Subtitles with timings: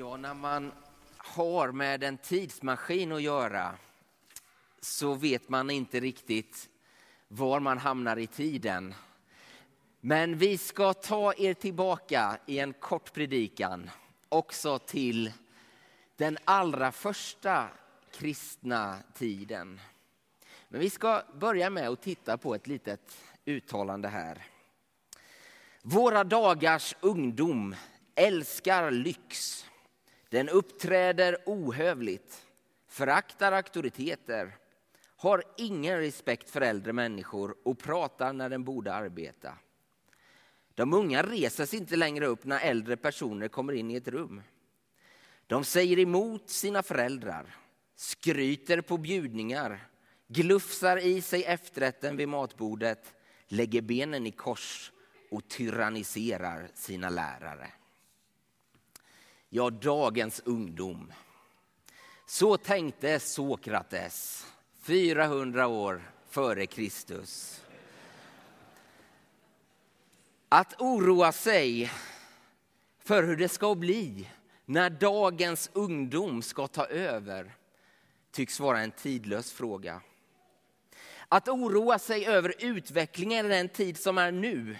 [0.00, 0.72] Ja, när man
[1.16, 3.74] har med en tidsmaskin att göra
[4.80, 6.68] så vet man inte riktigt
[7.28, 8.94] var man hamnar i tiden.
[10.00, 13.90] Men vi ska ta er tillbaka i en kort predikan
[14.28, 15.32] också till
[16.16, 17.68] den allra första
[18.12, 19.80] kristna tiden.
[20.68, 24.46] Men vi ska börja med att titta på ett litet uttalande här.
[25.82, 27.74] Våra dagars ungdom
[28.14, 29.64] älskar lyx.
[30.30, 32.46] Den uppträder ohövligt,
[32.88, 34.56] föraktar auktoriteter,
[35.16, 39.58] har ingen respekt för äldre människor och pratar när den borde arbeta.
[40.74, 44.42] De unga reser sig inte längre upp när äldre personer kommer in i ett rum.
[45.46, 47.56] De säger emot sina föräldrar,
[47.96, 49.88] skryter på bjudningar,
[50.28, 53.14] glufsar i sig efterrätten vid matbordet,
[53.48, 54.92] lägger benen i kors
[55.30, 57.72] och tyranniserar sina lärare.
[59.52, 61.12] Ja, dagens ungdom.
[62.26, 64.46] Så tänkte Sokrates
[64.80, 67.64] 400 år före Kristus.
[70.48, 71.90] Att oroa sig
[72.98, 74.28] för hur det ska bli
[74.64, 77.56] när dagens ungdom ska ta över
[78.30, 80.00] tycks vara en tidlös fråga.
[81.28, 84.76] Att oroa sig över utvecklingen i den tid som är nu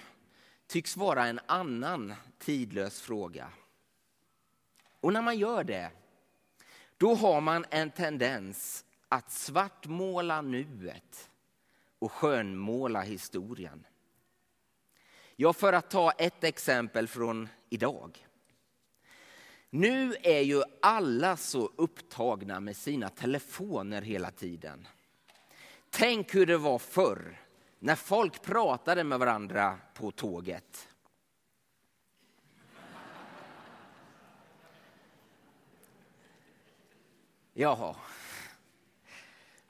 [0.67, 3.51] tycks vara en annan tidlös fråga.
[5.01, 5.91] Och när man gör det,
[6.97, 11.31] då har man en tendens att svartmåla nuet
[11.99, 13.87] och skönmåla historien.
[15.37, 18.27] Ja, för att ta ett exempel från idag.
[19.71, 24.89] Nu är ju alla så upptagna med sina telefoner hela tiden.
[25.91, 27.41] Tänk hur det var förr
[27.79, 30.89] när folk pratade med varandra på tåget.
[37.61, 37.97] Jaha.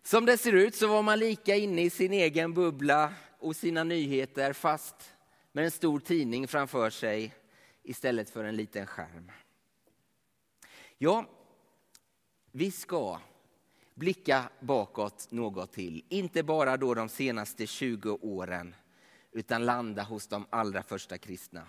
[0.02, 3.84] Som det ser ut så var man lika inne i sin egen bubbla och sina
[3.84, 4.95] nyheter fast
[5.52, 7.34] med en stor tidning framför sig
[7.83, 9.33] istället för en liten skärm.
[10.98, 11.27] Ja,
[12.52, 13.20] vi ska
[13.95, 16.05] blicka bakåt något till.
[16.08, 18.74] Inte bara då de senaste 20 åren
[19.33, 21.67] utan landa hos de allra första kristna.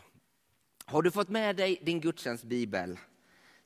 [0.86, 2.98] Har du fått med dig din gudstjänstbibel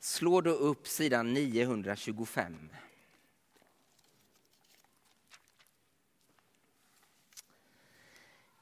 [0.06, 2.70] slå då upp sidan 925.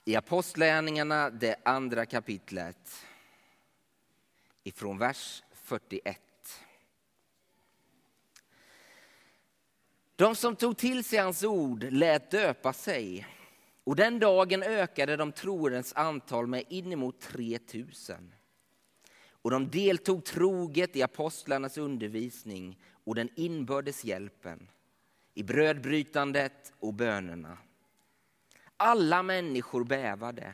[0.06, 3.06] I Apostlagärningarna, det andra kapitlet,
[4.64, 6.20] ifrån vers 41.
[10.16, 13.28] De som tog till sig hans ord lät döpa sig
[13.84, 18.34] och den dagen ökade de troendes antal med inemot 3000.
[19.44, 24.68] Och de deltog troget i apostlarnas undervisning och den inbördes hjälpen,
[25.34, 27.58] i brödbrytandet och bönerna.
[28.78, 30.54] Alla människor bävade.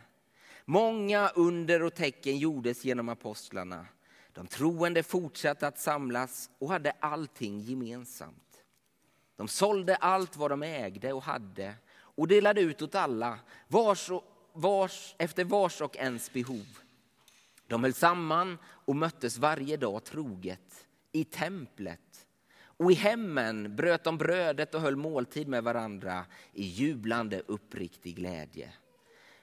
[0.65, 3.85] Många under och tecken gjordes genom apostlarna.
[4.33, 8.63] De troende fortsatte att samlas och hade allting gemensamt.
[9.35, 14.23] De sålde allt vad de ägde och hade och delade ut åt alla vars, och,
[14.53, 16.79] vars, efter vars och ens behov.
[17.69, 22.27] De höll samman och möttes varje dag troget i templet.
[22.61, 28.73] Och i hemmen bröt de brödet och höll måltid med varandra i jublande uppriktig glädje.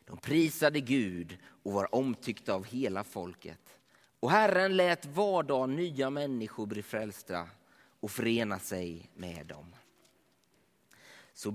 [0.05, 3.79] De prisade Gud och var omtyckta av hela folket.
[4.21, 7.49] Och Herren lät var dag nya människor bli frälsta
[8.01, 9.75] och förena sig med dem.
[11.35, 11.51] Så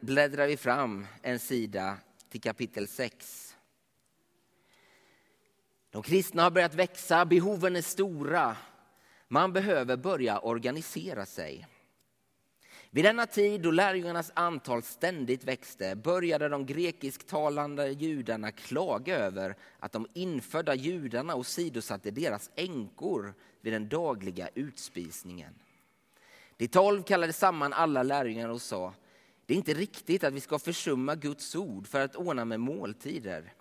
[0.00, 1.96] bläddrar vi fram en sida
[2.28, 3.53] till kapitel 6
[5.94, 8.56] de kristna har börjat växa, behoven är stora.
[9.28, 11.66] Man behöver börja organisera sig.
[12.90, 19.92] Vid denna tid då lärjungarnas antal ständigt växte började de grekisktalande judarna klaga över att
[19.92, 25.54] de infödda judarna åsidosatte deras änkor vid den dagliga utspisningen.
[26.56, 28.94] De tolv kallade samman alla lärjungar och sa
[29.46, 33.52] det är inte riktigt att vi ska försumma Guds ord för att ordna med måltider.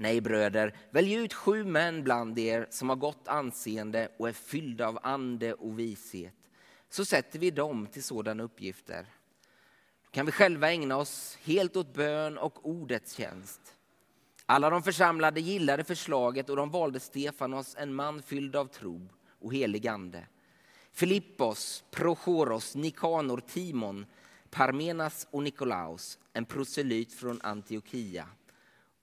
[0.00, 4.88] Nej, bröder, välj ut sju män bland er som har gott anseende och är fyllda
[4.88, 6.34] av ande och vishet.
[6.90, 9.06] Så sätter vi dem till sådana uppgifter.
[10.04, 13.60] Då kan vi själva ägna oss helt åt bön och ordets tjänst.
[14.46, 19.08] Alla de församlade gillade förslaget och de valde Stefanos, en man fylld av tro
[19.40, 20.26] och helig ande.
[20.92, 24.06] Filippos, Prochoros, Nikanor, Timon,
[24.50, 28.28] Parmenas och Nikolaus, en proselyt från Antiochia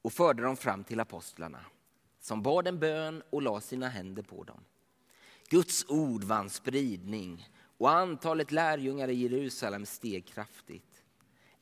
[0.06, 1.66] och förde dem fram till apostlarna
[2.20, 4.64] som bad en bön och la sina händer på dem.
[5.50, 11.04] Guds ord vann spridning och antalet lärjungar i Jerusalem steg kraftigt.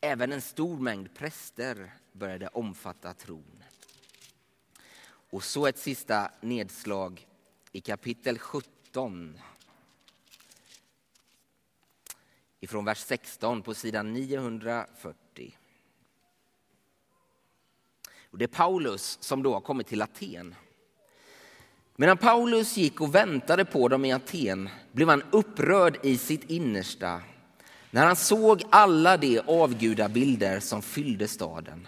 [0.02, 3.64] Även en stor mängd präster började omfatta tron.
[5.30, 7.28] Och så ett sista nedslag
[7.72, 9.40] i kapitel 17.
[12.60, 15.23] Ifrån vers 16 på sidan 940.
[18.34, 20.56] Och det är Paulus som då har kommit till Aten.
[21.96, 27.22] Medan Paulus gick och väntade på dem i Aten blev han upprörd i sitt innersta
[27.92, 31.88] när han såg alla de avgudabilder som fyllde staden.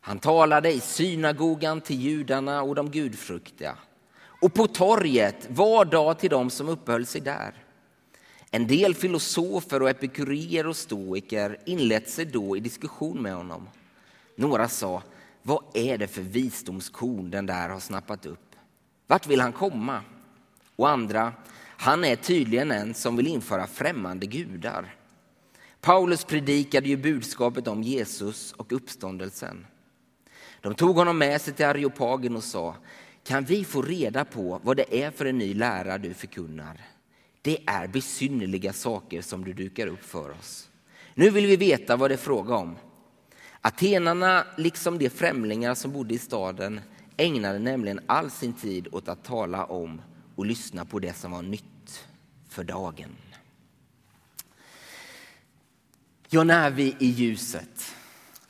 [0.00, 3.76] Han talade i synagogan till judarna och de gudfruktiga
[4.40, 7.54] och på torget var dag till dem som uppehöll sig där.
[8.50, 13.68] En del filosofer och epikureer och stoiker inlät sig då i diskussion med honom.
[14.36, 15.02] Några sa,
[15.48, 18.56] vad är det för visdomskorn den där har snappat upp?
[19.06, 20.00] Vart vill han komma?
[20.76, 24.94] Och andra, han är tydligen en som vill införa främmande gudar.
[25.80, 29.66] Paulus predikade ju budskapet om Jesus och uppståndelsen.
[30.60, 32.76] De tog honom med sig till Areopagen och sa,
[33.24, 36.80] kan vi få reda på vad det är för en ny lära du förkunnar?
[37.42, 40.70] Det är besynnerliga saker som du dukar upp för oss.
[41.14, 42.76] Nu vill vi veta vad det är fråga om.
[43.68, 46.80] Atenarna, liksom de främlingar som bodde i staden,
[47.16, 50.02] ägnade nämligen all sin tid åt att tala om
[50.36, 52.08] och lyssna på det som var nytt
[52.48, 53.16] för dagen.
[56.28, 57.94] Ja, när vi i ljuset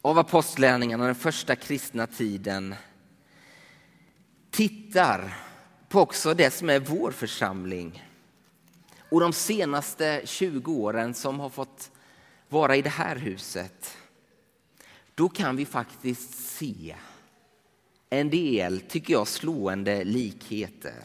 [0.02, 2.74] av apostlärningarna, den första kristna tiden,
[4.50, 5.36] tittar
[5.88, 8.04] på också det som är vår församling
[9.10, 11.90] och de senaste 20 åren som har fått
[12.48, 13.96] vara i det här huset,
[15.18, 16.96] då kan vi faktiskt se
[18.10, 21.04] en del, tycker jag, slående likheter.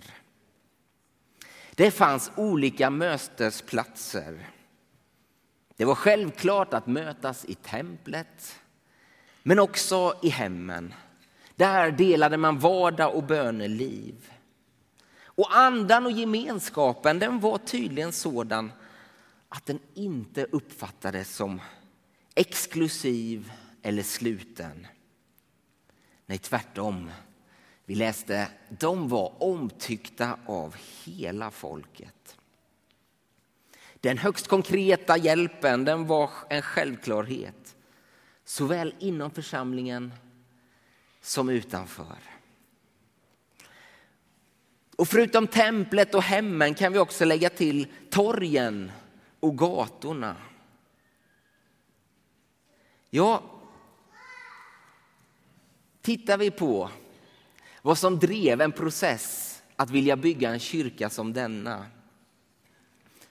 [1.75, 4.49] Det fanns olika mötesplatser.
[5.75, 8.59] Det var självklart att mötas i templet,
[9.43, 10.93] men också i hemmen.
[11.55, 14.31] Där delade man vardag och böneliv.
[15.25, 18.71] Och andan och gemenskapen den var tydligen sådan
[19.49, 21.61] att den inte uppfattades som
[22.35, 23.51] exklusiv
[23.83, 24.87] eller sluten.
[26.25, 27.11] Nej, tvärtom.
[27.85, 28.47] Vi läste
[28.79, 32.37] de var omtyckta av hela folket.
[33.95, 37.75] Den högst konkreta hjälpen den var en självklarhet
[38.43, 40.13] såväl inom församlingen
[41.21, 42.17] som utanför.
[44.95, 48.91] Och förutom templet och hemmen kan vi också lägga till torgen
[49.39, 50.35] och gatorna.
[53.09, 53.43] Ja,
[56.03, 56.89] tittar vi på
[57.81, 61.85] vad som drev en process att vilja bygga en kyrka som denna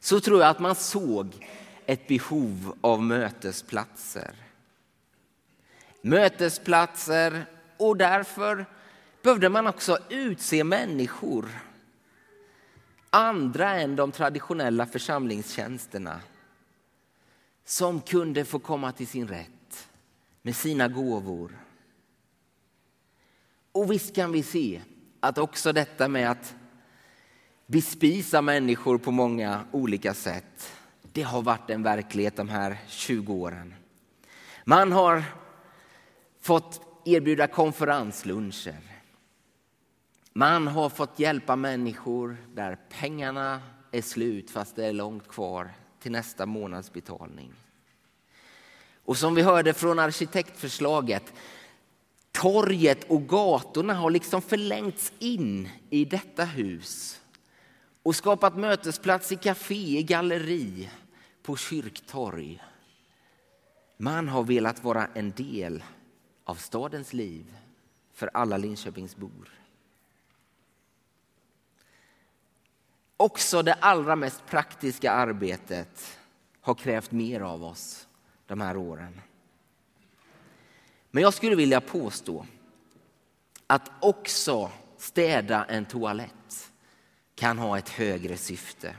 [0.00, 1.46] så tror jag att man såg
[1.86, 4.34] ett behov av mötesplatser.
[6.02, 7.44] Mötesplatser
[7.76, 8.66] och därför
[9.22, 11.48] behövde man också utse människor
[13.10, 16.20] andra än de traditionella församlingstjänsterna
[17.64, 19.88] som kunde få komma till sin rätt
[20.42, 21.58] med sina gåvor.
[23.72, 24.80] Och visst kan vi se
[25.20, 26.54] att också detta med att
[27.66, 30.72] bespisa människor på många olika sätt,
[31.12, 33.74] det har varit en verklighet de här 20 åren.
[34.64, 35.24] Man har
[36.40, 38.76] fått erbjuda konferensluncher.
[40.32, 43.60] Man har fått hjälpa människor där pengarna
[43.90, 47.52] är slut fast det är långt kvar till nästa månads betalning.
[49.04, 51.32] Och som vi hörde från arkitektförslaget,
[52.32, 57.20] torget och gatorna har liksom förlängts in i detta hus
[58.02, 60.90] och skapat mötesplats i café, i galleri,
[61.42, 62.62] på kyrktorg.
[63.96, 65.84] Man har velat vara en del
[66.44, 67.56] av stadens liv
[68.12, 69.48] för alla Linköpingsbor.
[73.16, 76.18] Också det allra mest praktiska arbetet
[76.60, 78.08] har krävt mer av oss
[78.46, 79.20] de här åren.
[81.14, 82.46] Men jag skulle vilja påstå
[83.66, 86.72] att också städa en toalett
[87.34, 88.96] kan ha ett högre syfte.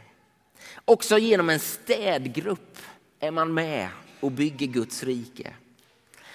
[0.85, 2.77] Också genom en städgrupp
[3.19, 3.89] är man med
[4.19, 5.53] och bygger Guds rike.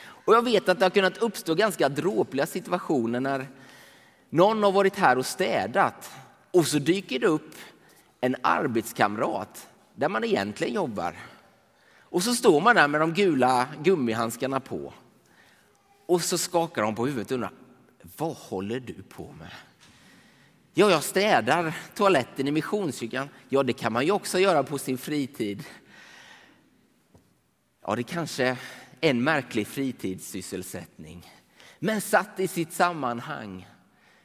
[0.01, 3.49] Och jag vet att det har kunnat uppstå ganska dråpliga situationer när
[4.31, 6.11] någon har varit här och städat
[6.51, 7.55] och så dyker det upp
[8.21, 11.17] en arbetskamrat där man egentligen jobbar.
[12.01, 14.93] Och så står man där med de gula gummihandskarna på.
[16.09, 17.53] Och så skakar hon på huvudet och undrar,
[18.17, 19.51] vad håller du på med?
[20.75, 23.29] Ja, jag städar toaletten i Missionskyrkan.
[23.49, 25.65] Ja, det kan man ju också göra på sin fritid.
[27.83, 28.57] Ja, det kanske är
[29.01, 31.33] en märklig fritidssysselsättning.
[31.79, 33.69] Men satt i sitt sammanhang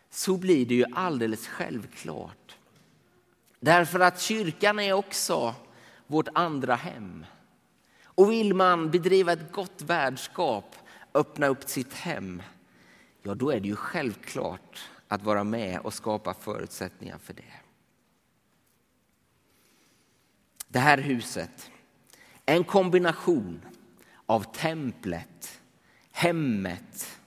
[0.10, 2.58] så blir det ju alldeles självklart.
[3.60, 5.56] Därför att kyrkan är också
[6.08, 7.26] vårt andra hem.
[8.06, 10.76] Och vill man bedriva ett gott värdskap,
[11.14, 12.42] öppna upp sitt hem,
[13.22, 17.54] ja då är det ju självklart att vara med och skapa förutsättningar för det.
[20.68, 21.72] Det här huset
[22.46, 23.66] är en kombination
[24.26, 25.62] av templet,
[26.12, 27.20] hemmet,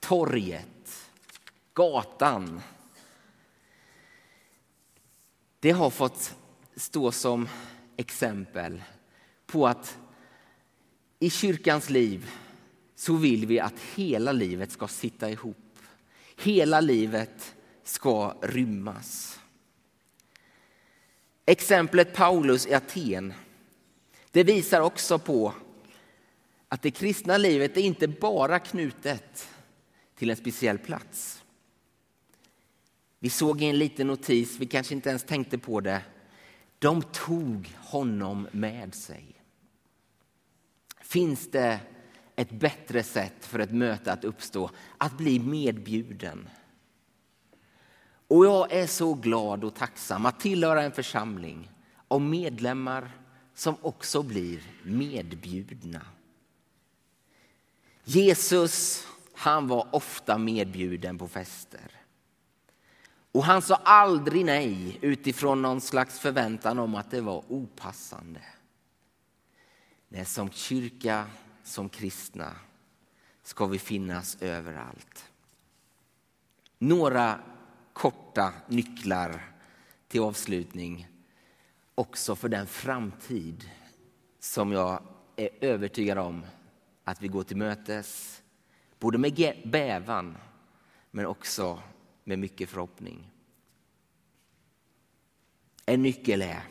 [0.00, 1.10] torget,
[1.74, 2.60] gatan.
[5.60, 6.36] Det har fått
[6.76, 7.48] stå som
[7.96, 8.82] exempel
[9.46, 9.98] på att
[11.18, 12.30] i kyrkans liv
[12.94, 15.56] så vill vi att hela livet ska sitta ihop.
[16.36, 19.40] Hela livet ska rymmas.
[21.46, 23.34] Exemplet Paulus i Aten
[24.30, 25.54] det visar också på
[26.68, 29.48] att det kristna livet är inte bara knutet
[30.14, 31.44] till en speciell plats.
[33.18, 36.02] Vi såg i en liten notis, vi kanske inte ens tänkte på det.
[36.78, 39.26] De tog honom med sig.
[41.00, 41.80] Finns det
[42.36, 46.48] ett bättre sätt för ett möte att uppstå, att bli medbjuden.
[48.28, 51.70] Och jag är så glad och tacksam att tillhöra en församling
[52.08, 53.10] av medlemmar
[53.54, 56.00] som också blir medbjudna.
[58.04, 61.90] Jesus, han var ofta medbjuden på fester.
[63.32, 68.40] Och han sa aldrig nej utifrån någon slags förväntan om att det var opassande.
[70.08, 71.26] Nej, som kyrka
[71.64, 72.56] som kristna
[73.42, 75.30] ska vi finnas överallt.
[76.78, 77.40] Några
[77.92, 79.54] korta nycklar
[80.08, 81.08] till avslutning
[81.94, 83.70] också för den framtid
[84.38, 85.02] som jag
[85.36, 86.46] är övertygad om
[87.04, 88.42] att vi går till mötes.
[88.98, 90.36] Både med bävan
[91.10, 91.82] men också
[92.24, 93.30] med mycket förhoppning.
[95.86, 96.62] En nyckel är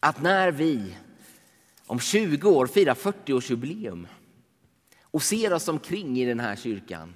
[0.00, 0.96] att när vi
[1.88, 4.06] om 20 år firar 40-årsjubileum
[5.02, 7.14] och ser oss omkring i den här kyrkan,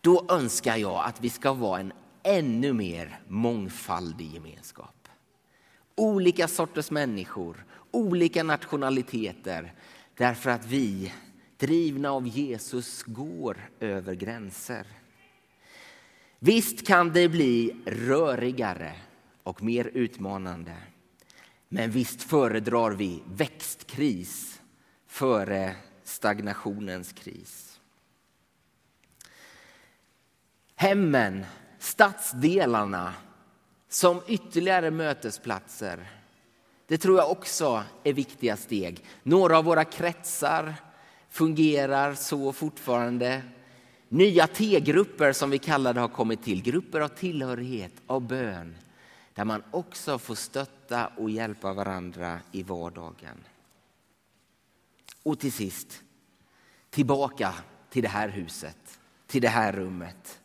[0.00, 5.08] då önskar jag att vi ska vara en ännu mer mångfaldig gemenskap.
[5.94, 9.74] Olika sorters människor, olika nationaliteter,
[10.16, 11.12] därför att vi,
[11.56, 14.86] drivna av Jesus, går över gränser.
[16.38, 18.92] Visst kan det bli rörigare
[19.42, 20.76] och mer utmanande.
[21.74, 24.60] Men visst föredrar vi växtkris
[25.06, 27.80] före stagnationens kris.
[30.74, 31.44] Hemmen,
[31.78, 33.14] stadsdelarna
[33.88, 36.10] som ytterligare mötesplatser.
[36.86, 39.04] Det tror jag också är viktiga steg.
[39.22, 40.74] Några av våra kretsar
[41.28, 43.42] fungerar så fortfarande.
[44.08, 46.62] Nya T-grupper som vi kallar det har kommit till.
[46.62, 48.74] Grupper av tillhörighet, av bön
[49.34, 53.44] där man också får stötta och hjälpa varandra i vardagen.
[55.22, 56.02] Och till sist,
[56.90, 57.54] tillbaka
[57.90, 60.40] till det här huset, till det här rummet.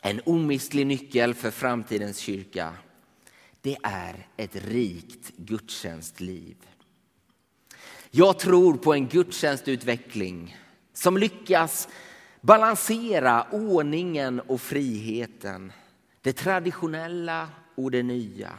[0.00, 2.74] En omistlig nyckel för framtidens kyrka,
[3.60, 6.56] det är ett rikt gudstjänstliv.
[8.10, 10.56] Jag tror på en gudstjänstutveckling
[10.92, 11.88] som lyckas
[12.40, 15.72] balansera ordningen och friheten.
[16.20, 18.52] Det traditionella och det nya.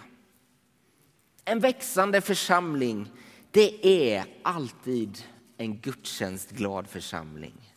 [1.45, 3.11] En växande församling,
[3.51, 5.23] det är alltid
[5.57, 7.73] en gudstjänstglad församling.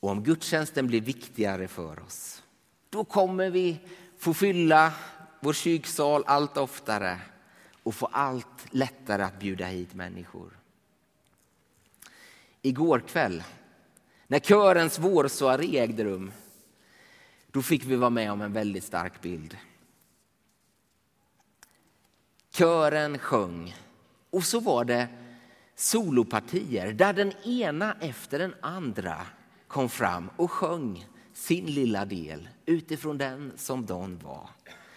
[0.00, 2.42] Och om gudstjänsten blir viktigare för oss,
[2.90, 3.80] då kommer vi
[4.18, 4.92] få fylla
[5.40, 7.20] vår kyrksal allt oftare
[7.82, 10.58] och få allt lättare att bjuda hit människor.
[12.62, 13.42] Igår kväll,
[14.26, 16.32] när körens vårsoaré ägde rum,
[17.50, 19.56] då fick vi vara med om en väldigt stark bild.
[22.62, 23.74] Kören sjöng
[24.30, 25.08] och så var det
[25.74, 29.26] solopartier där den ena efter den andra
[29.68, 34.50] kom fram och sjöng sin lilla del utifrån den som de var.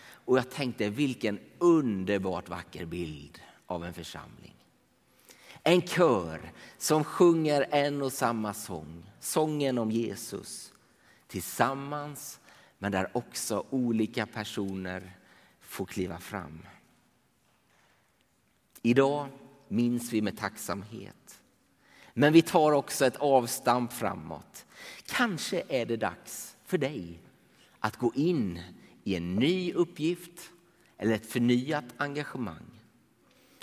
[0.08, 4.56] Och jag tänkte vilken underbart vacker bild av en församling.
[5.64, 10.74] En kör som sjunger en och samma sång, sången om Jesus
[11.28, 12.40] tillsammans
[12.78, 15.18] men där också olika personer
[15.62, 16.60] får kliva fram.
[18.86, 19.28] Idag
[19.68, 21.42] minns vi med tacksamhet.
[22.14, 24.66] Men vi tar också ett avstamp framåt.
[25.06, 27.20] Kanske är det dags för dig
[27.80, 28.62] att gå in
[29.04, 30.52] i en ny uppgift
[30.98, 32.82] eller ett förnyat engagemang.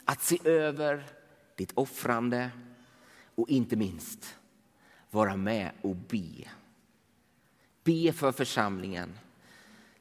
[0.04, 1.06] Att se över
[1.56, 2.50] ditt offrande
[3.34, 4.36] och inte minst
[5.10, 6.48] vara med och be.
[7.84, 9.18] Be för församlingen.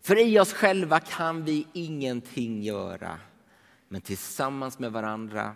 [0.02, 3.20] För i oss själva kan vi ingenting göra.
[3.92, 5.56] Men tillsammans med varandra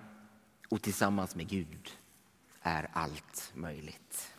[0.70, 1.92] och tillsammans med Gud
[2.62, 4.35] är allt möjligt.